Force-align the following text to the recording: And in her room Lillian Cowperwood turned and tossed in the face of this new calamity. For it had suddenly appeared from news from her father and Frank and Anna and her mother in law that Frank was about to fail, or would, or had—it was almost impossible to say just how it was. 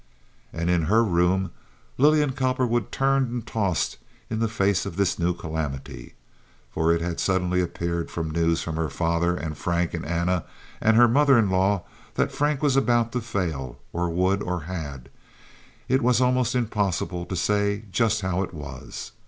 And 0.51 0.67
in 0.71 0.85
her 0.85 1.03
room 1.03 1.51
Lillian 1.99 2.31
Cowperwood 2.31 2.91
turned 2.91 3.29
and 3.31 3.45
tossed 3.45 3.99
in 4.31 4.39
the 4.39 4.47
face 4.47 4.87
of 4.87 4.95
this 4.95 5.19
new 5.19 5.31
calamity. 5.35 6.15
For 6.71 6.91
it 6.91 7.01
had 7.01 7.19
suddenly 7.19 7.61
appeared 7.61 8.09
from 8.09 8.31
news 8.31 8.63
from 8.63 8.77
her 8.77 8.89
father 8.89 9.35
and 9.35 9.55
Frank 9.55 9.93
and 9.93 10.03
Anna 10.03 10.45
and 10.81 10.97
her 10.97 11.07
mother 11.07 11.37
in 11.37 11.51
law 11.51 11.83
that 12.15 12.31
Frank 12.31 12.63
was 12.63 12.75
about 12.75 13.11
to 13.11 13.21
fail, 13.21 13.77
or 13.93 14.09
would, 14.09 14.41
or 14.41 14.61
had—it 14.61 16.01
was 16.01 16.19
almost 16.19 16.55
impossible 16.55 17.27
to 17.27 17.35
say 17.35 17.83
just 17.91 18.21
how 18.21 18.41
it 18.41 18.55
was. 18.55 19.11